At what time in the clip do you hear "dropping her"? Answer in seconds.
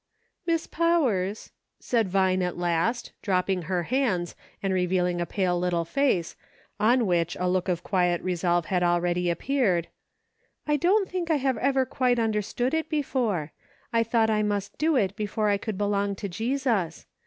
3.21-3.83